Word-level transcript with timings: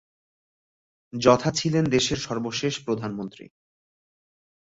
যথা 1.13 1.49
ছিলেন 1.51 1.83
দেশের 1.85 2.17
সর্বশেষ 2.17 2.73
প্রধানমন্ত্রী। 2.85 3.45